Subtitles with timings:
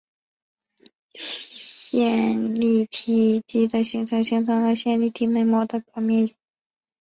[1.13, 6.35] 线粒体嵴的形成增大了线粒体内膜的表面积。